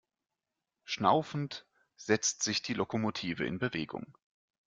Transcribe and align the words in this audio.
Schnaufend 0.83 1.67
setzt 1.95 2.41
sich 2.41 2.63
die 2.63 2.73
Lokomotive 2.73 3.45
in 3.45 3.59
Bewegung. 3.59 4.17